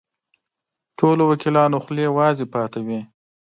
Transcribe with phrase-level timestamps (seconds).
[0.97, 2.99] ټولو وکیلانو خولې وازې پاتې وې.